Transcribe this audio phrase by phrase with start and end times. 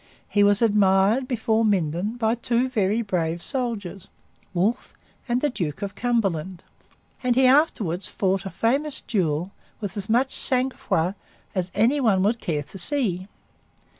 [0.27, 4.07] He was admired, before Minden, by two very brave soldiers,
[4.51, 4.95] Wolfe
[5.29, 6.63] and the Duke of Cumberland.
[7.21, 11.13] And he afterwards fought a famous duel with as much sang froid
[11.53, 13.27] as any one would care to see.